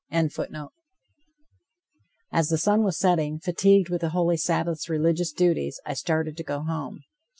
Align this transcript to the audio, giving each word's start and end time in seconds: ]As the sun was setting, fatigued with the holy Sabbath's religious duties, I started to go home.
]As 2.31 2.47
the 2.49 2.57
sun 2.57 2.83
was 2.83 2.97
setting, 2.97 3.37
fatigued 3.37 3.89
with 3.89 4.01
the 4.01 4.09
holy 4.09 4.35
Sabbath's 4.35 4.89
religious 4.89 5.31
duties, 5.31 5.79
I 5.85 5.93
started 5.93 6.35
to 6.37 6.43
go 6.43 6.63
home. 6.63 7.03